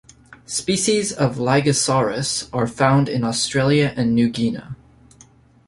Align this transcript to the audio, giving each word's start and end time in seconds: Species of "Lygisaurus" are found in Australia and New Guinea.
Species 0.47 1.13
of 1.13 1.35
"Lygisaurus" 1.35 2.49
are 2.51 2.65
found 2.65 3.07
in 3.07 3.23
Australia 3.23 3.93
and 3.95 4.15
New 4.15 4.29
Guinea. 4.31 4.63